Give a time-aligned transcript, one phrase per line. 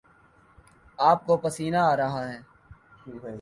[0.99, 2.39] آپ کو پسینہ آرہا ہے